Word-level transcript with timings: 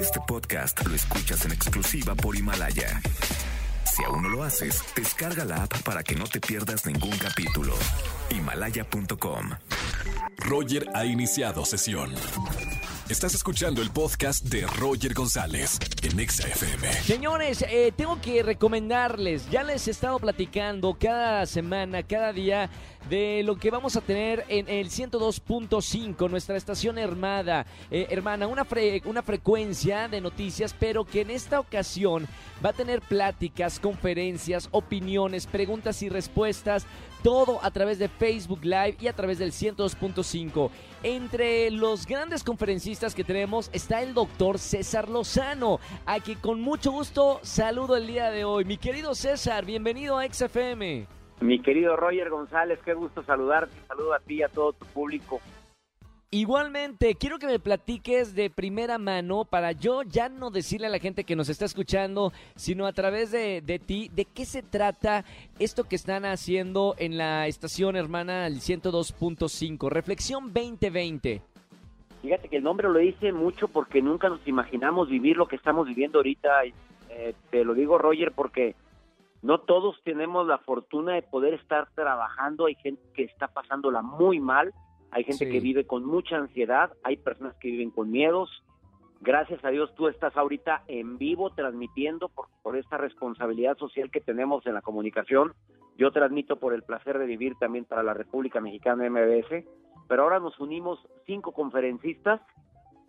Este 0.00 0.20
podcast 0.26 0.86
lo 0.86 0.94
escuchas 0.94 1.44
en 1.44 1.52
exclusiva 1.52 2.14
por 2.14 2.36
Himalaya. 2.36 3.00
Si 3.84 4.02
aún 4.04 4.22
no 4.22 4.28
lo 4.28 4.42
haces, 4.42 4.82
descarga 4.96 5.44
la 5.44 5.64
app 5.64 5.82
para 5.82 6.02
que 6.02 6.16
no 6.16 6.24
te 6.24 6.40
pierdas 6.40 6.84
ningún 6.86 7.16
capítulo. 7.16 7.74
Himalaya.com. 8.30 9.50
Roger 10.38 10.88
ha 10.94 11.04
iniciado 11.04 11.64
sesión. 11.64 12.12
Estás 13.08 13.34
escuchando 13.34 13.82
el 13.82 13.90
podcast 13.90 14.44
de 14.46 14.66
Roger 14.66 15.12
González 15.12 15.78
en 16.02 16.18
Exa 16.18 16.48
FM. 16.48 16.90
Señores, 17.02 17.62
eh, 17.68 17.92
tengo 17.94 18.20
que 18.20 18.42
recomendarles, 18.42 19.48
ya 19.50 19.62
les 19.62 19.86
he 19.86 19.90
estado 19.90 20.18
platicando 20.18 20.96
cada 20.98 21.44
semana, 21.44 22.02
cada 22.02 22.32
día, 22.32 22.70
de 23.08 23.42
lo 23.44 23.56
que 23.56 23.70
vamos 23.70 23.96
a 23.96 24.00
tener 24.00 24.44
en 24.48 24.68
el 24.68 24.88
102.5, 24.88 26.30
nuestra 26.30 26.56
estación 26.56 26.98
hermana, 26.98 27.66
eh, 27.90 28.06
hermana, 28.10 28.46
una, 28.46 28.66
una 29.04 29.22
frecuencia 29.22 30.08
de 30.08 30.20
noticias, 30.20 30.74
pero 30.78 31.04
que 31.04 31.20
en 31.20 31.30
esta 31.30 31.60
ocasión 31.60 32.26
va 32.64 32.70
a 32.70 32.72
tener 32.72 33.02
pláticas, 33.02 33.78
conferencias, 33.78 34.68
opiniones, 34.70 35.46
preguntas 35.46 36.02
y 36.02 36.08
respuestas, 36.08 36.86
todo 37.22 37.58
a 37.62 37.70
través 37.70 37.98
de 37.98 38.08
Facebook 38.08 38.64
Live 38.64 38.96
y 39.00 39.08
a 39.08 39.14
través 39.14 39.38
del 39.38 39.52
102.5. 39.52 40.70
Entre 41.02 41.70
los 41.70 42.06
grandes 42.06 42.42
conferencistas 42.42 43.14
que 43.14 43.24
tenemos 43.24 43.70
está 43.72 44.02
el 44.02 44.14
doctor 44.14 44.58
César 44.58 45.08
Lozano, 45.08 45.80
a 46.06 46.20
quien 46.20 46.38
con 46.38 46.60
mucho 46.60 46.92
gusto 46.92 47.40
saludo 47.42 47.96
el 47.96 48.06
día 48.06 48.30
de 48.30 48.44
hoy. 48.44 48.64
Mi 48.64 48.76
querido 48.76 49.14
César, 49.14 49.64
bienvenido 49.64 50.18
a 50.18 50.26
XFM. 50.26 51.23
Mi 51.40 51.60
querido 51.60 51.96
Roger 51.96 52.30
González, 52.30 52.78
qué 52.84 52.94
gusto 52.94 53.22
saludarte. 53.22 53.74
Saludo 53.86 54.14
a 54.14 54.20
ti 54.20 54.36
y 54.36 54.42
a 54.42 54.48
todo 54.48 54.72
tu 54.72 54.86
público. 54.86 55.40
Igualmente, 56.30 57.14
quiero 57.14 57.38
que 57.38 57.46
me 57.46 57.60
platiques 57.60 58.34
de 58.34 58.50
primera 58.50 58.98
mano 58.98 59.44
para 59.44 59.70
yo 59.70 60.02
ya 60.02 60.28
no 60.28 60.50
decirle 60.50 60.88
a 60.88 60.90
la 60.90 60.98
gente 60.98 61.22
que 61.22 61.36
nos 61.36 61.48
está 61.48 61.64
escuchando, 61.64 62.32
sino 62.56 62.86
a 62.86 62.92
través 62.92 63.30
de, 63.30 63.60
de 63.60 63.78
ti, 63.78 64.10
de 64.12 64.24
qué 64.24 64.44
se 64.44 64.62
trata 64.62 65.24
esto 65.60 65.84
que 65.84 65.94
están 65.94 66.24
haciendo 66.24 66.96
en 66.98 67.18
la 67.18 67.46
estación 67.46 67.94
hermana 67.94 68.48
el 68.48 68.54
102.5, 68.54 69.88
Reflexión 69.88 70.52
2020. 70.52 71.40
Fíjate 72.22 72.48
que 72.48 72.56
el 72.56 72.64
nombre 72.64 72.88
lo 72.88 72.98
dice 72.98 73.30
mucho 73.32 73.68
porque 73.68 74.02
nunca 74.02 74.28
nos 74.28 74.44
imaginamos 74.48 75.08
vivir 75.08 75.36
lo 75.36 75.46
que 75.46 75.54
estamos 75.54 75.86
viviendo 75.86 76.18
ahorita. 76.18 76.64
eh, 77.10 77.34
te 77.50 77.64
lo 77.64 77.74
digo, 77.74 77.96
Roger, 77.96 78.32
porque 78.32 78.74
no 79.44 79.60
todos 79.60 80.00
tenemos 80.04 80.46
la 80.46 80.56
fortuna 80.58 81.12
de 81.12 81.22
poder 81.22 81.52
estar 81.52 81.90
trabajando. 81.94 82.64
Hay 82.64 82.76
gente 82.76 83.02
que 83.14 83.24
está 83.24 83.48
pasándola 83.48 84.00
muy 84.00 84.40
mal. 84.40 84.72
Hay 85.10 85.22
gente 85.24 85.44
Sí. 85.44 85.52
que 85.52 85.60
vive 85.60 85.86
con 85.86 86.04
mucha 86.04 86.36
ansiedad. 86.36 86.90
Hay 87.04 87.18
personas 87.18 87.54
que 87.56 87.68
viven 87.70 87.90
con 87.90 88.10
miedos. 88.10 88.48
Gracias 89.20 89.62
a 89.62 89.68
Dios 89.68 89.94
tú 89.96 90.08
estás 90.08 90.34
ahorita 90.36 90.84
en 90.88 91.18
vivo 91.18 91.50
transmitiendo 91.50 92.30
por, 92.30 92.48
por 92.62 92.76
esta 92.78 92.96
responsabilidad 92.96 93.76
social 93.76 94.10
que 94.10 94.20
tenemos 94.22 94.66
en 94.66 94.72
la 94.74 94.80
comunicación. 94.82 95.52
Yo 95.98 96.10
transmito 96.10 96.58
por 96.58 96.72
el 96.72 96.82
placer 96.82 97.18
de 97.18 97.26
vivir 97.26 97.54
también 97.60 97.84
para 97.84 98.02
la 98.02 98.14
República 98.14 98.60
Mexicana 98.62 99.08
MBS. 99.10 99.66
Pero 100.08 100.22
ahora 100.22 100.40
nos 100.40 100.58
unimos 100.58 100.98
cinco 101.26 101.52
conferencistas. 101.52 102.40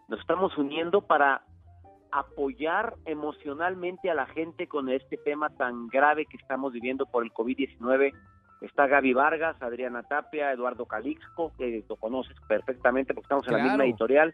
Nos 0.09 0.19
estamos 0.19 0.57
uniendo 0.57 1.01
para 1.01 1.43
apoyar 2.19 2.95
emocionalmente 3.05 4.09
a 4.09 4.13
la 4.13 4.25
gente 4.25 4.67
con 4.67 4.89
este 4.89 5.17
tema 5.17 5.49
tan 5.49 5.87
grave 5.87 6.25
que 6.25 6.37
estamos 6.37 6.71
viviendo 6.71 7.05
por 7.05 7.23
el 7.23 7.33
COVID-19. 7.33 8.13
Está 8.61 8.87
Gaby 8.87 9.13
Vargas, 9.13 9.61
Adriana 9.61 10.03
Tapia, 10.03 10.51
Eduardo 10.51 10.85
Calixco, 10.85 11.51
que 11.57 11.83
lo 11.87 11.95
conoces 11.97 12.37
perfectamente 12.47 13.13
porque 13.13 13.25
estamos 13.25 13.47
en 13.47 13.57
la 13.57 13.63
misma 13.63 13.83
editorial. 13.83 14.33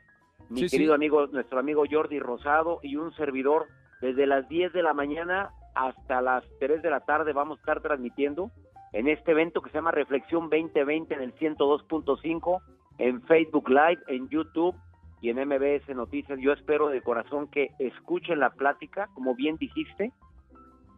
Mi 0.49 0.61
Sí, 0.61 0.69
sí. 0.69 0.77
querido 0.77 0.93
amigo, 0.93 1.25
nuestro 1.27 1.59
amigo 1.59 1.83
Jordi 1.89 2.19
Rosado 2.19 2.79
y 2.83 2.97
un 2.97 3.13
servidor 3.13 3.67
desde 3.99 4.27
las 4.27 4.47
10 4.47 4.73
de 4.73 4.83
la 4.83 4.93
mañana 4.93 5.49
hasta 5.73 6.21
las 6.21 6.43
3 6.59 6.81
de 6.81 6.89
la 6.89 6.99
tarde 6.99 7.33
vamos 7.33 7.57
a 7.57 7.61
estar 7.61 7.81
transmitiendo 7.81 8.51
en 8.93 9.07
este 9.07 9.31
evento 9.31 9.61
que 9.61 9.69
se 9.71 9.77
llama 9.77 9.91
Reflexión 9.91 10.49
2020 10.49 11.13
en 11.13 11.21
el 11.21 11.33
102.5, 11.35 12.61
en 12.99 13.21
Facebook 13.23 13.69
Live, 13.69 13.99
en 14.07 14.29
YouTube 14.29 14.75
y 15.21 15.29
en 15.29 15.37
MBS 15.37 15.87
Noticias. 15.95 16.39
Yo 16.39 16.51
espero 16.51 16.89
de 16.89 17.01
corazón 17.01 17.47
que 17.47 17.69
escuchen 17.79 18.39
la 18.39 18.49
plática, 18.49 19.07
como 19.13 19.35
bien 19.35 19.57
dijiste, 19.57 20.11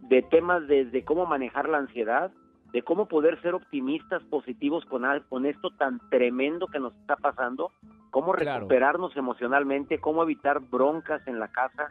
de 0.01 0.21
temas 0.21 0.67
desde 0.67 1.03
cómo 1.03 1.25
manejar 1.25 1.69
la 1.69 1.77
ansiedad, 1.77 2.31
de 2.71 2.81
cómo 2.81 3.07
poder 3.07 3.39
ser 3.41 3.53
optimistas, 3.53 4.23
positivos 4.23 4.85
con, 4.85 5.03
con 5.29 5.45
esto 5.45 5.69
tan 5.77 5.99
tremendo 6.09 6.67
que 6.67 6.79
nos 6.79 6.95
está 6.95 7.15
pasando, 7.17 7.71
cómo 8.09 8.31
Claro. 8.33 8.61
recuperarnos 8.61 9.15
emocionalmente, 9.15 9.99
cómo 9.99 10.23
evitar 10.23 10.59
broncas 10.59 11.25
en 11.27 11.39
la 11.39 11.49
casa, 11.49 11.89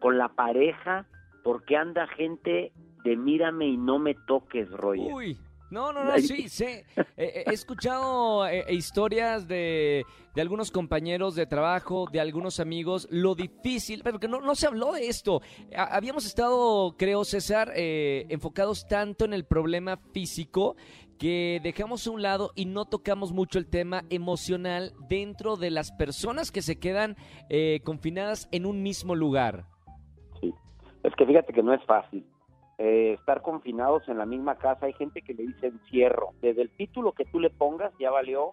con 0.00 0.18
la 0.18 0.28
pareja, 0.28 1.06
porque 1.42 1.76
anda 1.76 2.06
gente 2.06 2.72
de 3.04 3.16
mírame 3.16 3.66
y 3.66 3.76
no 3.76 3.98
me 3.98 4.14
toques, 4.14 4.70
Roger. 4.70 5.12
Uy, 5.12 5.36
no, 5.72 5.92
no, 5.92 6.04
no, 6.04 6.18
sí, 6.18 6.48
sí. 6.48 6.64
Eh, 6.64 6.84
eh, 7.16 7.44
he 7.46 7.52
escuchado 7.54 8.46
eh, 8.46 8.64
historias 8.70 9.48
de, 9.48 10.04
de 10.34 10.40
algunos 10.42 10.70
compañeros 10.70 11.34
de 11.34 11.46
trabajo, 11.46 12.06
de 12.12 12.20
algunos 12.20 12.60
amigos, 12.60 13.08
lo 13.10 13.34
difícil, 13.34 14.02
pero 14.04 14.20
que 14.20 14.28
no, 14.28 14.40
no 14.40 14.54
se 14.54 14.66
habló 14.66 14.92
de 14.92 15.08
esto. 15.08 15.40
Ha- 15.76 15.96
habíamos 15.96 16.26
estado, 16.26 16.94
creo, 16.96 17.24
César, 17.24 17.72
eh, 17.74 18.26
enfocados 18.28 18.86
tanto 18.86 19.24
en 19.24 19.32
el 19.32 19.44
problema 19.44 19.96
físico 20.12 20.76
que 21.18 21.60
dejamos 21.62 22.06
a 22.06 22.10
un 22.10 22.20
lado 22.22 22.50
y 22.56 22.64
no 22.66 22.84
tocamos 22.84 23.32
mucho 23.32 23.58
el 23.58 23.66
tema 23.70 24.02
emocional 24.10 24.92
dentro 25.08 25.56
de 25.56 25.70
las 25.70 25.92
personas 25.92 26.50
que 26.50 26.62
se 26.62 26.78
quedan 26.80 27.16
eh, 27.48 27.80
confinadas 27.84 28.48
en 28.50 28.66
un 28.66 28.82
mismo 28.82 29.14
lugar. 29.14 29.64
Sí. 30.40 30.52
Es 31.04 31.14
que 31.16 31.24
fíjate 31.24 31.52
que 31.52 31.62
no 31.62 31.72
es 31.74 31.84
fácil. 31.84 32.26
Eh, 32.84 33.12
estar 33.12 33.42
confinados 33.42 34.08
en 34.08 34.18
la 34.18 34.26
misma 34.26 34.56
casa, 34.56 34.86
hay 34.86 34.92
gente 34.94 35.22
que 35.22 35.34
le 35.34 35.44
dice 35.44 35.68
encierro. 35.68 36.30
Desde 36.40 36.62
el 36.62 36.70
título 36.70 37.12
que 37.12 37.24
tú 37.26 37.38
le 37.38 37.48
pongas 37.50 37.92
ya 38.00 38.10
valió. 38.10 38.52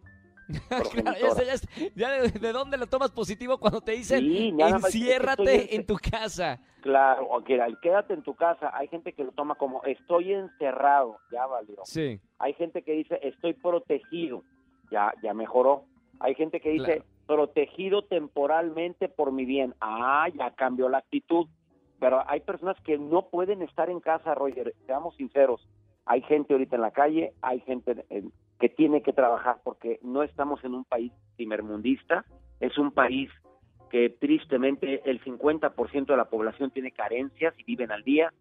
Claro, 0.69 0.83
ya 0.83 1.01
progenitora. 1.01 1.31
sé, 1.35 1.45
ya 1.45 1.57
sé. 1.57 1.91
Ya 1.95 2.11
de, 2.11 2.29
de 2.29 2.51
dónde 2.51 2.77
lo 2.77 2.87
tomas 2.87 3.11
positivo 3.11 3.57
cuando 3.59 3.81
te 3.81 3.91
dicen 3.93 4.19
Sí, 4.19 4.53
enciérrate 4.59 5.43
estoy 5.55 5.75
en- 5.75 5.79
en 5.81 5.85
tu 5.87 5.95
casa? 5.95 6.59
Claro, 6.81 7.27
o 7.29 7.43
que 7.43 7.59
al 7.61 7.79
quédate 7.79 8.13
en 8.13 8.21
tu 8.23 8.35
casa. 8.35 8.71
Hay 8.75 8.87
gente 8.87 9.13
que 9.13 9.23
lo 9.23 9.31
toma 9.31 9.55
como 9.55 9.83
estoy 9.83 10.33
encerrado, 10.33 11.17
ya 11.31 11.45
valió. 11.45 11.77
Sí, 11.85 12.19
Hay 12.39 12.53
gente 12.53 12.81
que 12.83 12.93
dice 12.93 13.19
estoy 13.23 13.53
protegido, 13.53 14.43
ya, 14.91 15.13
ya 15.23 15.33
mejoró. 15.33 15.85
Hay 16.19 16.35
gente 16.35 16.59
que 16.61 16.69
dice 16.71 16.85
Claro. 16.85 17.05
protegido 17.27 18.03
temporalmente 18.03 19.07
por 19.09 19.31
mi 19.31 19.45
bien. 19.45 19.75
Ah, 19.81 20.27
ya 20.35 20.51
cambió 20.55 20.87
la 20.89 20.99
actitud. 20.99 21.47
Pero 21.99 22.23
hay 22.27 22.39
personas 22.41 22.79
que 22.81 22.97
no 22.97 23.29
pueden 23.29 23.61
estar 23.61 23.89
en 23.89 23.99
casa, 23.99 24.33
Roger, 24.35 24.73
seamos 24.85 25.15
sinceros. 25.15 25.67
Hay 26.05 26.21
gente 26.21 26.53
ahorita 26.53 26.75
en 26.75 26.81
la 26.81 26.91
calle, 26.91 27.33
hay 27.41 27.59
gente 27.61 28.05
en- 28.09 28.31
que 28.59 28.69
tiene 28.69 29.01
que 29.01 29.13
trabajar 29.13 29.57
porque 29.63 29.99
no 30.01 30.23
estamos 30.23 30.63
en 30.63 30.73
un 30.73 30.83
país 30.85 31.11
primermundista, 31.35 32.25
es 32.59 32.77
un 32.77 32.91
país 32.91 33.29
que 33.89 34.09
tristemente 34.09 35.01
el 35.09 35.21
50% 35.23 36.13
de 36.13 36.17
la 36.17 36.25
población 36.29 36.69
tiene 36.71 36.91
carencias 36.91 37.53
y 37.57 37.63
viven 37.63 37.91
al 37.91 38.03
día. 38.03 38.31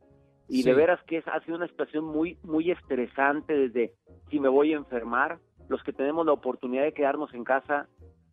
Y 0.49 0.63
Sí. 0.63 0.69
de 0.69 0.75
veras 0.75 1.01
que 1.05 1.19
es, 1.19 1.29
ha 1.29 1.41
sido 1.41 1.57
una 1.57 1.69
situación 1.69 2.05
muy, 2.05 2.39
muy 2.43 2.71
estresante 2.71 3.55
desde 3.55 3.93
si 4.31 4.41
me 4.41 4.49
voy 4.49 4.73
a 4.73 4.77
enfermar, 4.77 5.39
los 5.69 5.83
que 5.83 5.93
tenemos 5.93 6.25
la 6.27 6.33
oportunidad 6.33 6.83
de 6.85 6.93
quedarnos 6.95 7.33
en 7.35 7.45
casa, 7.45 7.87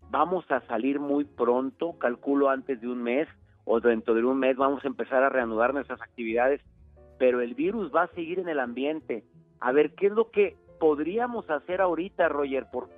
vamos 0.09 0.49
a 0.49 0.61
salir 0.67 0.99
muy 0.99 1.25
pronto, 1.25 1.97
calculo 1.99 2.49
antes 2.49 2.79
de 2.81 2.87
un 2.87 3.01
mes 3.03 3.27
o 3.65 3.79
dentro 3.79 4.13
de 4.13 4.23
un 4.23 4.39
mes 4.39 4.55
vamos 4.55 4.83
a 4.83 4.87
empezar 4.87 5.23
a 5.23 5.29
reanudar 5.29 5.73
nuestras 5.73 6.01
actividades, 6.01 6.61
pero 7.17 7.41
el 7.41 7.55
virus 7.55 7.91
va 7.93 8.03
a 8.03 8.13
seguir 8.13 8.39
en 8.39 8.49
el 8.49 8.59
ambiente. 8.59 9.23
A 9.59 9.71
ver, 9.71 9.95
¿qué 9.95 10.07
es 10.07 10.13
lo 10.13 10.31
que 10.31 10.55
podríamos 10.79 11.49
hacer 11.49 11.81
ahorita, 11.81 12.29
Roger? 12.29 12.67
Porque 12.71 12.93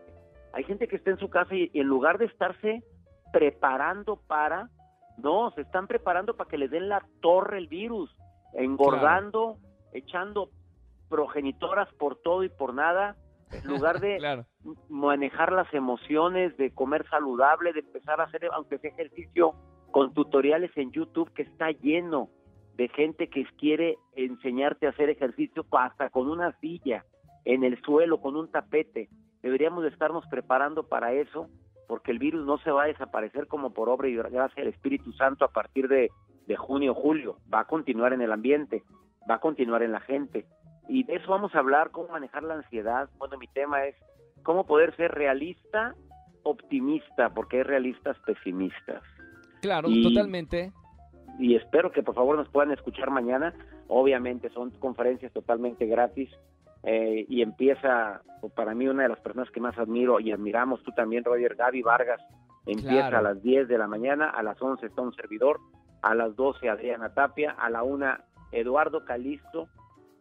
hay 0.54 0.64
gente 0.64 0.88
que 0.88 0.98
está 0.98 1.12
en 1.12 1.20
su 1.20 1.30
casa 1.30 1.56
y, 1.56 1.70
y 1.74 1.80
en 1.80 1.88
lugar 1.88 2.18
de 2.18 2.26
estarse 2.26 2.84
preparando 3.32 4.18
para, 4.28 4.70
no, 5.18 5.52
se 5.52 5.62
están 5.62 5.88
preparando 5.88 6.36
para 6.36 6.50
que 6.50 6.58
les 6.58 6.72
den 6.72 6.90
la 6.90 7.06
torre 7.22 7.58
el 7.58 7.68
virus, 7.68 8.16
engordando, 8.54 9.58
echando 9.94 10.50
progenitoras 11.10 11.92
por 11.96 12.18
todo 12.18 12.44
y 12.44 12.50
por 12.50 12.74
nada, 12.74 13.16
en 13.52 13.68
lugar 13.68 14.00
de 14.00 14.18
claro. 14.20 14.46
manejar 14.90 15.52
las 15.52 15.72
emociones, 15.74 16.58
de 16.58 16.72
comer 16.72 17.08
saludable, 17.10 17.74
de 17.74 17.80
empezar 17.80 18.20
a 18.20 18.26
hacer, 18.26 18.50
aunque 18.54 18.78
sea 18.80 18.92
ejercicio, 18.92 19.54
con 19.92 20.14
tutoriales 20.14 20.72
en 20.76 20.92
YouTube 20.92 21.32
que 21.34 21.44
está 21.44 21.72
lleno 21.72 22.30
de 22.76 22.88
gente 22.90 23.28
que 23.30 23.46
quiere 23.58 23.98
enseñarte 24.16 24.86
a 24.86 24.92
hacer 24.92 25.10
ejercicio 25.10 25.66
hasta 25.72 26.10
con 26.10 26.30
una 26.30 26.58
silla, 26.60 27.04
en 27.44 27.64
el 27.64 27.82
suelo, 27.82 28.22
con 28.22 28.36
un 28.36 28.52
tapete. 28.52 29.10
Deberíamos 29.42 29.84
de 29.84 29.90
estarnos 29.90 30.26
preparando 30.28 30.84
para 30.84 31.14
eso, 31.14 31.50
porque 31.88 32.12
el 32.12 32.20
virus 32.20 32.46
no 32.46 32.60
se 32.60 32.72
va 32.72 32.84
a 32.84 32.88
desaparecer 32.88 33.48
como 33.48 33.74
por 33.74 33.90
obra 33.90 34.08
y 34.08 34.16
gracia 34.16 34.64
del 34.64 34.74
Espíritu 34.74 35.12
Santo 35.14 35.46
a 35.46 35.52
partir 35.52 35.88
de, 35.88 36.12
de 36.46 36.56
junio 36.56 36.94
julio. 36.94 37.38
Va 37.52 37.62
a 37.62 37.66
continuar 37.66 38.14
en 38.14 38.22
el 38.22 38.32
ambiente, 38.32 38.84
va 39.30 39.36
a 39.36 39.40
continuar 39.40 39.82
en 39.82 39.92
la 39.92 40.02
gente. 40.02 40.46
Y 40.88 41.04
de 41.04 41.16
eso 41.16 41.32
vamos 41.32 41.56
a 41.56 41.60
hablar, 41.60 41.92
cómo 41.92 42.10
manejar 42.10 42.44
la 42.44 42.56
ansiedad. 42.56 43.10
Bueno, 43.18 43.38
mi 43.38 43.48
tema 43.48 43.86
es 43.86 43.96
cómo 44.44 44.66
poder 44.66 44.96
ser 44.96 45.12
realista, 45.12 45.96
optimista, 46.44 47.34
porque 47.34 47.58
hay 47.58 47.64
realistas 47.64 48.18
pesimistas. 48.26 49.02
Claro, 49.62 49.90
Y- 49.90 50.04
totalmente. 50.04 50.72
y 51.40 51.56
espero 51.56 51.92
que 51.92 52.04
por 52.04 52.16
favor 52.16 52.38
nos 52.38 52.50
puedan 52.50 52.72
escuchar 52.72 53.10
mañana. 53.12 53.54
Obviamente 53.88 54.50
son 54.50 54.72
conferencias 54.72 55.32
totalmente 55.34 55.86
gratis 55.86 56.30
eh, 56.84 57.26
y 57.28 57.42
empieza 57.42 58.22
pues, 58.42 58.54
para 58.54 58.74
mí 58.76 58.88
una 58.88 59.04
de 59.04 59.10
las 59.10 59.20
personas 59.20 59.50
que 59.52 59.60
más 59.60 59.78
admiro 59.78 60.20
y 60.20 60.32
admiramos, 60.32 60.82
tú 60.84 60.92
también, 60.92 61.24
Roger, 61.24 61.56
Gaby 61.56 61.82
Vargas, 61.82 62.22
empieza 62.66 63.10
Claro. 63.10 63.18
a 63.18 63.22
las 63.34 63.42
10 63.44 63.68
de 63.68 63.78
la 63.78 63.88
mañana, 63.88 64.30
a 64.30 64.44
las 64.44 64.62
11 64.62 64.86
está 64.86 65.02
un 65.02 65.14
servidor, 65.14 65.60
a 66.02 66.14
las 66.16 66.36
12 66.36 66.70
Adriana 66.70 67.14
Tapia, 67.14 67.52
a 67.52 67.70
la 67.70 67.84
1 67.84 68.18
Eduardo 68.52 69.04
Calisto 69.06 69.68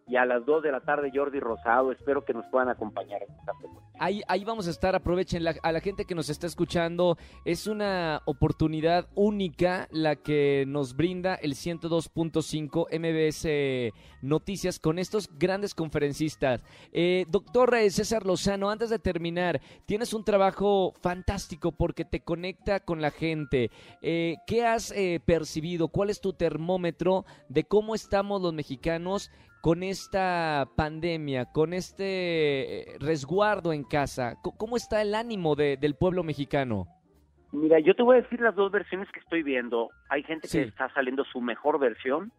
y 0.09 0.17
a 0.17 0.25
las 0.25 0.45
2 0.47 0.63
de 0.63 0.73
la 0.73 0.81
tarde 0.81 1.11
Jordi 1.15 1.41
Rosado. 1.41 1.93
Espero 1.93 2.25
que 2.25 2.33
nos 2.35 2.47
puedan 2.47 2.69
acompañar 2.69 3.23
en 3.23 3.31
esta 3.35 3.53
frecuencia. 3.55 3.86
Ahí, 3.99 4.45
vamos 4.45 4.67
a 4.67 4.71
estar, 4.71 4.95
aprovechen 4.95 5.43
a 5.63 5.73
la 5.73 5.81
gente 5.81 6.05
que 6.05 6.15
nos 6.15 6.29
está 6.29 6.47
escuchando. 6.47 7.17
Es 7.45 7.67
una 7.67 8.21
oportunidad 8.27 9.09
única 9.15 9.89
la 9.91 10.17
que 10.17 10.65
nos 10.67 10.95
brinda 10.95 11.35
el 11.37 11.55
102.5 11.55 12.87
MBS 12.93 13.95
Noticias 14.21 14.79
con 14.79 14.99
estos 14.99 15.31
grandes 15.39 15.75
conferencistas. 15.75 16.63
Eh, 16.93 17.25
doctor 17.29 17.75
César 17.91 18.27
Lozano, 18.27 18.71
antes 18.71 18.91
de 18.91 18.99
terminar, 18.99 19.61
tienes 19.87 20.13
un 20.13 20.25
trabajo 20.25 20.93
fantástico 21.01 21.73
porque 21.73 22.05
te 22.05 22.21
conecta 22.21 22.81
con 22.81 23.01
la 23.01 23.11
gente. 23.11 23.71
Eh, 24.03 24.37
¿Qué 24.47 24.67
has 24.67 24.91
eh, 24.91 25.21
percibido? 25.25 25.89
¿Cuál 25.89 26.11
es 26.11 26.21
tu 26.21 26.35
termómetro 26.35 27.25
de 27.49 27.65
cómo 27.65 27.95
estamos 27.95 28.43
los 28.43 28.53
mexicanos 28.53 29.31
con 29.67 29.83
esta 29.83 30.69
pandemia, 30.77 31.47
con 31.47 31.73
este 31.73 32.95
resguardo 33.01 33.73
en 33.73 33.83
casa? 33.89 34.37
¿Cómo 34.43 34.77
está 34.77 35.01
el 35.03 35.15
ánimo 35.15 35.55
de- 35.55 35.77
del 35.77 35.95
pueblo 35.95 36.23
mexicano? 36.23 36.87
Mira, 37.53 37.79
yo 37.79 37.95
te 37.95 38.03
voy 38.03 38.19
a 38.19 38.23
decir 38.23 38.41
las 38.41 38.55
dos 38.55 38.71
versiones 38.71 39.09
que 39.13 39.21
estoy 39.21 39.43
viendo. 39.43 39.91
Hay 40.11 40.23
gente 40.25 40.49
Sí. 40.49 40.59
que 40.59 40.65
está 40.69 40.89
saliendo 40.93 41.25
su 41.25 41.41
mejor 41.41 41.79
versión. 41.79 42.33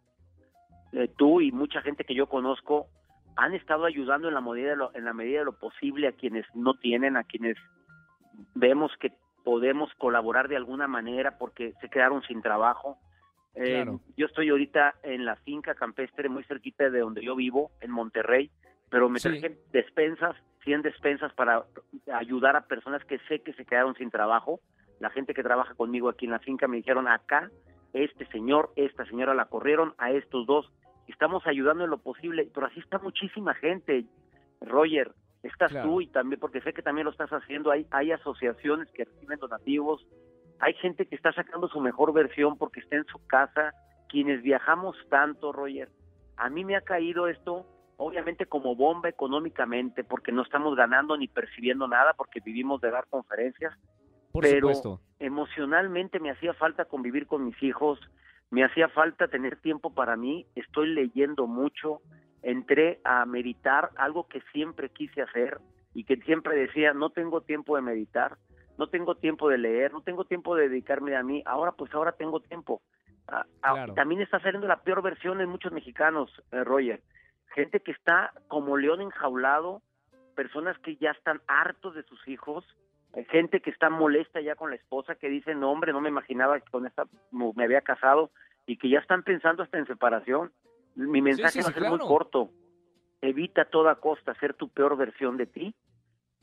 Eh, 0.94 1.10
tú 1.18 1.42
y 1.42 1.52
mucha 1.52 1.82
gente 1.82 2.04
que 2.04 2.14
yo 2.16 2.28
conozco 2.28 2.88
han 3.36 3.54
estado 3.54 3.86
ayudando 3.86 4.28
en 4.28 4.34
la 4.34 4.42
medida 4.42 4.70
de 4.72 4.76
lo, 4.78 4.96
en 4.96 5.06
la 5.06 5.14
medida 5.14 5.40
de 5.40 5.46
lo 5.46 5.58
posible 5.60 6.08
a 6.08 6.12
quienes 6.14 6.46
no 6.56 6.74
tienen, 6.76 7.18
a 7.18 7.24
quienes 7.24 7.56
vemos 8.56 8.92
que 9.00 9.12
podemos 9.44 9.90
colaborar 9.98 10.48
de 10.48 10.56
alguna 10.58 10.88
manera 10.88 11.38
porque 11.38 11.74
se 11.82 11.90
quedaron 11.90 12.22
sin 12.24 12.42
trabajo. 12.42 12.98
Eh, 13.56 13.76
Claro. 13.84 14.02
Yo 14.18 14.26
estoy 14.28 14.50
ahorita 14.50 14.96
en 15.04 15.26
la 15.26 15.36
finca 15.38 15.74
campestre 15.76 16.30
muy 16.30 16.44
cerquita 16.44 16.90
de 16.90 17.00
donde 17.00 17.24
yo 17.24 17.36
vivo, 17.36 17.72
en 17.82 17.92
Monterrey, 17.92 18.52
pero 18.90 19.10
me 19.10 19.20
Sí. 19.20 19.30
traje 19.30 19.58
despensas, 19.72 20.36
100 20.68 20.82
despensas 20.82 21.32
para 21.32 21.64
ayudar 22.14 22.58
a 22.58 22.68
personas 22.68 23.02
que 23.06 23.20
sé 23.30 23.40
que 23.40 23.54
se 23.54 23.64
quedaron 23.64 23.96
sin 23.96 24.12
trabajo. 24.12 24.60
La 25.00 25.10
gente 25.10 25.34
que 25.34 25.42
trabaja 25.42 25.74
conmigo 25.76 26.10
aquí 26.10 26.26
en 26.26 26.32
la 26.32 26.40
finca 26.40 26.68
me 26.68 26.76
dijeron 26.76 27.08
acá, 27.08 27.50
este 27.94 28.26
señor, 28.26 28.72
esta 28.76 29.06
señora 29.06 29.34
la 29.34 29.46
corrieron, 29.46 29.94
a 29.98 30.12
estos 30.12 30.46
dos. 30.46 30.70
Estamos 31.08 31.48
ayudando 31.48 31.86
en 31.86 31.90
lo 31.90 32.00
posible, 32.00 32.50
pero 32.54 32.68
así 32.68 32.82
está 32.82 33.00
muchísima 33.00 33.54
gente. 33.54 34.04
Roger, 34.60 35.14
estás 35.42 35.72
Claro. 35.72 35.88
tú 35.88 36.02
y 36.02 36.08
también, 36.08 36.38
porque 36.38 36.60
sé 36.60 36.74
que 36.74 36.82
también 36.82 37.06
lo 37.06 37.12
estás 37.12 37.32
haciendo, 37.32 37.72
hay, 37.72 37.88
hay 37.92 38.12
asociaciones 38.12 38.92
que 38.92 39.06
reciben 39.06 39.40
donativos, 39.40 40.06
hay 40.60 40.74
gente 40.74 41.06
que 41.06 41.16
está 41.16 41.32
sacando 41.32 41.70
su 41.70 41.80
mejor 41.80 42.12
versión 42.12 42.58
porque 42.58 42.82
está 42.82 42.98
en 42.98 43.06
su 43.06 43.26
casa, 43.26 43.72
quienes 44.10 44.42
viajamos 44.42 44.98
tanto, 45.10 45.54
Roger. 45.54 45.88
A 46.36 46.50
mí 46.50 46.66
me 46.66 46.76
ha 46.76 46.82
caído 46.82 47.28
esto, 47.30 47.66
obviamente 47.98 48.46
como 48.46 48.76
bomba 48.76 49.10
económicamente, 49.10 50.04
porque 50.04 50.32
no 50.32 50.44
estamos 50.44 50.76
ganando 50.76 51.18
ni 51.18 51.28
percibiendo 51.28 51.88
nada, 51.88 52.14
porque 52.14 52.40
vivimos 52.40 52.80
de 52.82 52.92
dar 52.92 53.08
conferencias, 53.10 53.74
Por 54.32 54.44
pero 54.44 54.70
supuesto. 54.74 55.02
emocionalmente 55.20 56.20
me 56.20 56.32
hacía 56.32 56.54
falta 56.54 56.86
convivir 56.86 57.28
con 57.28 57.46
mis 57.46 57.62
hijos, 57.62 58.00
me 58.50 58.64
hacía 58.64 58.88
falta 58.90 59.28
tener 59.28 59.58
tiempo 59.58 59.94
para 59.94 60.16
mí, 60.16 60.46
estoy 60.56 60.94
leyendo 60.94 61.48
mucho, 61.48 62.02
entré 62.44 63.02
a 63.04 63.26
meditar, 63.26 63.90
algo 63.98 64.28
que 64.28 64.42
siempre 64.54 64.90
quise 64.90 65.22
hacer 65.22 65.60
y 65.94 66.04
que 66.04 66.18
siempre 66.18 66.56
decía, 66.56 66.94
no 66.94 67.10
tengo 67.10 67.42
tiempo 67.42 67.76
de 67.76 67.82
meditar, 67.82 68.38
no 68.78 68.88
tengo 68.88 69.16
tiempo 69.16 69.50
de 69.50 69.58
leer, 69.58 69.92
no 69.92 70.02
tengo 70.02 70.26
tiempo 70.26 70.56
de 70.56 70.70
dedicarme 70.70 71.16
a 71.16 71.24
mí, 71.24 71.42
ahora 71.46 71.72
pues 71.72 71.94
ahora 71.94 72.12
tengo 72.12 72.40
tiempo. 72.40 72.82
Ah, 73.28 73.46
ah, 73.64 73.74
Claro. 73.74 73.94
También 73.96 74.22
está 74.22 74.40
saliendo 74.40 74.68
la 74.68 74.82
peor 74.84 75.02
versión 75.02 75.42
en 75.42 75.50
muchos 75.50 75.72
mexicanos, 75.72 76.32
eh, 76.52 76.64
Roger. 76.64 77.02
Gente 77.54 77.80
que 77.80 77.92
está 77.92 78.32
como 78.48 78.78
león 78.78 79.02
enjaulado, 79.02 79.82
personas 80.36 80.78
que 80.80 80.96
ya 80.98 81.12
están 81.12 81.42
hartos 81.48 81.96
de 81.96 82.04
sus 82.04 82.28
hijos, 82.28 82.66
eh, 83.14 83.26
gente 83.32 83.62
que 83.62 83.70
está 83.72 83.90
molesta 83.90 84.42
ya 84.42 84.56
con 84.56 84.70
la 84.70 84.76
esposa, 84.76 85.16
que 85.16 85.30
dice, 85.30 85.56
no 85.56 85.72
hombre, 85.72 85.92
no 85.94 86.02
me 86.02 86.10
imaginaba 86.10 86.60
que 86.60 86.70
con 86.70 86.86
esta 86.86 87.06
me 87.32 87.64
había 87.64 87.82
casado 87.82 88.30
y 88.66 88.78
que 88.78 88.90
ya 88.90 89.00
están 89.00 89.24
pensando 89.24 89.64
hasta 89.64 89.78
en 89.78 89.88
separación. 89.88 90.52
Mi 90.96 91.22
mensaje 91.22 91.52
sí, 91.54 91.60
va 91.62 91.70
a 91.70 91.74
ser 91.74 91.82
muy 91.90 92.00
corto. 92.08 92.50
Evita 93.22 93.64
a 93.64 93.66
toda 93.66 93.96
costa 93.96 94.36
ser 94.36 94.54
tu 94.54 94.70
peor 94.70 94.96
versión 94.98 95.38
de 95.38 95.48
ti 95.48 95.74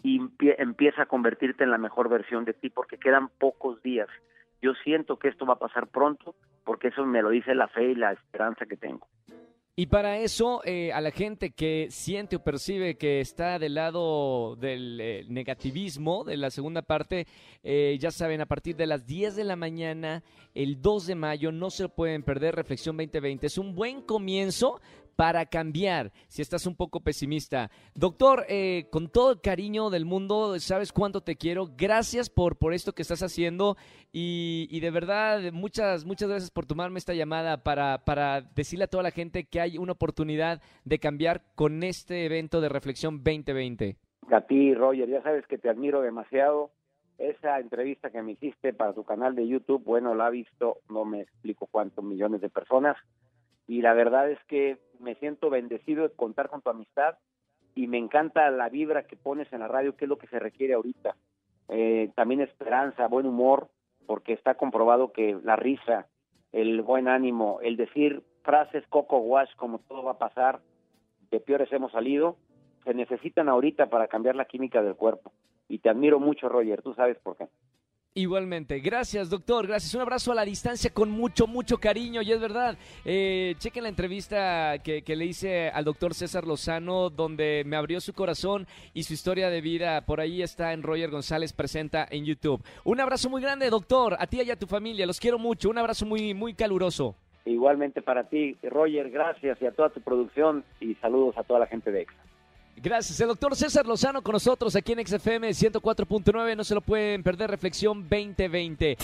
y 0.02 0.18
empie- 0.18 0.56
empieza 0.58 1.02
a 1.02 1.06
convertirte 1.06 1.62
en 1.64 1.70
la 1.70 1.78
mejor 1.78 2.08
versión 2.08 2.44
de 2.44 2.54
ti 2.54 2.70
porque 2.70 2.98
quedan 2.98 3.28
pocos 3.28 3.80
días. 3.82 4.08
Yo 4.60 4.74
siento 4.82 5.18
que 5.18 5.28
esto 5.28 5.46
va 5.46 5.54
a 5.54 5.58
pasar 5.58 5.86
pronto 5.88 6.34
porque 6.64 6.88
eso 6.88 7.04
me 7.04 7.22
lo 7.22 7.28
dice 7.30 7.54
la 7.54 7.68
fe 7.68 7.90
y 7.90 7.94
la 7.94 8.12
esperanza 8.12 8.66
que 8.66 8.76
tengo. 8.76 9.06
Y 9.76 9.86
para 9.86 10.18
eso, 10.20 10.60
eh, 10.64 10.92
a 10.92 11.00
la 11.00 11.10
gente 11.10 11.50
que 11.50 11.88
siente 11.90 12.36
o 12.36 12.44
percibe 12.44 12.96
que 12.96 13.18
está 13.18 13.58
del 13.58 13.74
lado 13.74 14.54
del 14.54 15.00
eh, 15.00 15.24
negativismo, 15.28 16.22
de 16.22 16.36
la 16.36 16.50
segunda 16.50 16.82
parte, 16.82 17.26
eh, 17.64 17.98
ya 18.00 18.12
saben, 18.12 18.40
a 18.40 18.46
partir 18.46 18.76
de 18.76 18.86
las 18.86 19.04
10 19.04 19.34
de 19.34 19.42
la 19.42 19.56
mañana, 19.56 20.22
el 20.54 20.80
2 20.80 21.08
de 21.08 21.14
mayo, 21.16 21.50
no 21.50 21.70
se 21.70 21.88
pueden 21.88 22.22
perder, 22.22 22.54
Reflexión 22.54 22.96
2020. 22.96 23.48
Es 23.48 23.58
un 23.58 23.74
buen 23.74 24.02
comienzo 24.02 24.80
para 25.16 25.46
cambiar, 25.46 26.12
si 26.28 26.42
estás 26.42 26.66
un 26.66 26.76
poco 26.76 27.00
pesimista. 27.00 27.70
Doctor, 27.94 28.44
eh, 28.48 28.86
con 28.90 29.08
todo 29.08 29.32
el 29.32 29.40
cariño 29.40 29.90
del 29.90 30.04
mundo, 30.04 30.58
sabes 30.60 30.92
cuánto 30.92 31.20
te 31.20 31.36
quiero. 31.36 31.70
Gracias 31.76 32.30
por, 32.30 32.56
por 32.56 32.74
esto 32.74 32.92
que 32.92 33.02
estás 33.02 33.22
haciendo 33.22 33.76
y, 34.12 34.68
y 34.70 34.80
de 34.80 34.90
verdad, 34.90 35.52
muchas, 35.52 36.04
muchas 36.04 36.28
gracias 36.28 36.50
por 36.50 36.66
tomarme 36.66 36.98
esta 36.98 37.14
llamada 37.14 37.62
para, 37.62 38.04
para 38.04 38.42
decirle 38.42 38.84
a 38.84 38.88
toda 38.88 39.02
la 39.02 39.10
gente 39.10 39.44
que 39.44 39.60
hay 39.60 39.78
una 39.78 39.92
oportunidad 39.92 40.62
de 40.84 40.98
cambiar 40.98 41.42
con 41.54 41.82
este 41.82 42.24
evento 42.26 42.60
de 42.60 42.68
Reflexión 42.68 43.22
2020. 43.24 43.96
A 44.30 44.40
ti, 44.42 44.74
Roger, 44.74 45.08
ya 45.08 45.22
sabes 45.22 45.46
que 45.46 45.58
te 45.58 45.68
admiro 45.68 46.00
demasiado. 46.00 46.70
Esa 47.18 47.60
entrevista 47.60 48.10
que 48.10 48.22
me 48.22 48.32
hiciste 48.32 48.72
para 48.72 48.92
tu 48.92 49.04
canal 49.04 49.34
de 49.34 49.46
YouTube, 49.46 49.84
bueno, 49.84 50.14
la 50.14 50.26
ha 50.26 50.30
visto, 50.30 50.78
no 50.88 51.04
me 51.04 51.20
explico 51.20 51.68
cuántos 51.70 52.04
millones 52.04 52.40
de 52.40 52.48
personas. 52.48 52.96
Y 53.68 53.82
la 53.82 53.94
verdad 53.94 54.30
es 54.30 54.38
que 54.48 54.78
me 55.04 55.14
siento 55.16 55.50
bendecido 55.50 56.08
de 56.08 56.14
contar 56.14 56.48
con 56.48 56.62
tu 56.62 56.70
amistad 56.70 57.16
y 57.74 57.86
me 57.86 57.98
encanta 57.98 58.50
la 58.50 58.68
vibra 58.68 59.06
que 59.06 59.16
pones 59.16 59.52
en 59.52 59.60
la 59.60 59.68
radio, 59.68 59.96
que 59.96 60.06
es 60.06 60.08
lo 60.08 60.18
que 60.18 60.26
se 60.28 60.38
requiere 60.38 60.74
ahorita. 60.74 61.14
Eh, 61.68 62.10
también 62.14 62.40
esperanza, 62.40 63.06
buen 63.06 63.26
humor, 63.26 63.68
porque 64.06 64.32
está 64.32 64.54
comprobado 64.54 65.12
que 65.12 65.38
la 65.44 65.56
risa, 65.56 66.06
el 66.52 66.82
buen 66.82 67.08
ánimo, 67.08 67.60
el 67.62 67.76
decir 67.76 68.22
frases 68.42 68.84
coco 68.88 69.18
wash 69.18 69.54
como 69.56 69.78
todo 69.78 70.04
va 70.04 70.12
a 70.12 70.18
pasar, 70.18 70.60
de 71.30 71.40
peores 71.40 71.72
hemos 71.72 71.92
salido, 71.92 72.36
se 72.84 72.94
necesitan 72.94 73.48
ahorita 73.48 73.86
para 73.86 74.08
cambiar 74.08 74.36
la 74.36 74.44
química 74.44 74.82
del 74.82 74.94
cuerpo. 74.94 75.32
Y 75.68 75.78
te 75.78 75.88
admiro 75.88 76.20
mucho, 76.20 76.48
Roger, 76.48 76.82
tú 76.82 76.94
sabes 76.94 77.18
por 77.18 77.36
qué. 77.36 77.48
Igualmente, 78.16 78.78
gracias 78.78 79.28
doctor, 79.28 79.66
gracias. 79.66 79.92
Un 79.92 80.02
abrazo 80.02 80.30
a 80.30 80.36
la 80.36 80.44
distancia 80.44 80.88
con 80.94 81.10
mucho, 81.10 81.48
mucho 81.48 81.78
cariño 81.78 82.22
y 82.22 82.30
es 82.30 82.40
verdad. 82.40 82.78
Eh, 83.04 83.56
chequen 83.58 83.82
la 83.82 83.88
entrevista 83.88 84.78
que, 84.84 85.02
que 85.02 85.16
le 85.16 85.24
hice 85.24 85.68
al 85.70 85.84
doctor 85.84 86.14
César 86.14 86.46
Lozano 86.46 87.10
donde 87.10 87.64
me 87.66 87.74
abrió 87.74 88.00
su 88.00 88.12
corazón 88.12 88.68
y 88.92 89.02
su 89.02 89.14
historia 89.14 89.50
de 89.50 89.60
vida. 89.60 90.06
Por 90.06 90.20
ahí 90.20 90.42
está 90.42 90.72
en 90.72 90.84
Roger 90.84 91.10
González 91.10 91.52
Presenta 91.52 92.06
en 92.08 92.24
YouTube. 92.24 92.62
Un 92.84 93.00
abrazo 93.00 93.28
muy 93.28 93.42
grande 93.42 93.68
doctor, 93.68 94.16
a 94.16 94.28
ti 94.28 94.40
y 94.42 94.50
a 94.52 94.56
tu 94.56 94.68
familia, 94.68 95.06
los 95.06 95.18
quiero 95.18 95.40
mucho. 95.40 95.68
Un 95.68 95.78
abrazo 95.78 96.06
muy, 96.06 96.34
muy 96.34 96.54
caluroso. 96.54 97.16
Igualmente 97.44 98.00
para 98.00 98.28
ti, 98.28 98.56
Roger, 98.62 99.10
gracias 99.10 99.60
y 99.60 99.66
a 99.66 99.72
toda 99.72 99.90
tu 99.90 100.00
producción 100.00 100.62
y 100.80 100.94
saludos 100.94 101.36
a 101.36 101.42
toda 101.42 101.58
la 101.58 101.66
gente 101.66 101.90
de 101.90 102.02
EXA. 102.02 102.33
Gracias. 102.76 103.18
El 103.20 103.28
doctor 103.28 103.56
César 103.56 103.86
Lozano 103.86 104.22
con 104.22 104.32
nosotros 104.32 104.76
aquí 104.76 104.92
en 104.92 105.06
XFM 105.06 105.50
104.9. 105.50 106.56
No 106.56 106.64
se 106.64 106.74
lo 106.74 106.80
pueden 106.80 107.22
perder. 107.22 107.50
Reflexión 107.50 108.02
2020. 108.02 108.96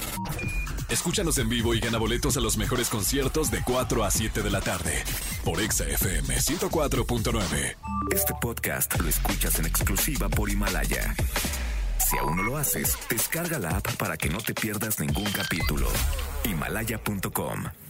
Escúchanos 0.91 1.39
en 1.39 1.49
vivo 1.49 1.73
y 1.73 1.79
gana 1.81 1.99
boletos 1.99 2.37
a 2.37 2.41
los 2.41 2.57
mejores 2.57 2.89
conciertos 2.89 3.51
de 3.51 3.63
4 3.65 4.05
a 4.05 4.11
7 4.11 4.43
de 4.43 4.51
la 4.51 4.61
tarde 4.61 5.05
por 5.45 5.61
Exa 5.61 5.85
FM 5.85 6.35
104.9. 6.35 7.77
Este 8.13 8.35
podcast 8.41 9.01
lo 9.01 9.09
escuchas 9.09 9.59
en 9.61 9.67
exclusiva 9.67 10.29
por 10.29 10.51
Himalaya. 10.51 11.15
Si 11.99 12.19
aún 12.19 12.37
no 12.37 12.43
lo 12.43 12.57
haces, 12.57 12.99
descarga 13.09 13.61
la 13.61 13.77
app 13.77 13.97
para 13.97 14.17
que 14.17 14.29
no 14.29 14.39
te 14.39 14.53
pierdas 14.53 14.99
ningún 14.99 15.31
capítulo. 15.31 15.87
Himalaya.com 16.45 17.90